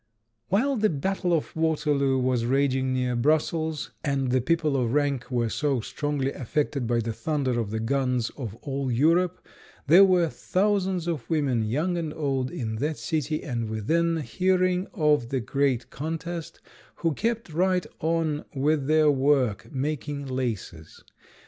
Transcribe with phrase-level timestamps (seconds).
[0.47, 5.47] While the battle of Waterloo was raging near Brussels and the people of rank were
[5.47, 9.45] so strongly affected by the thunder of the guns of all Europe
[9.85, 15.29] there were thousands of women, young and old, in that city and within hearing of
[15.29, 16.61] the great contest
[16.95, 21.03] who kept right on with their work, making laces.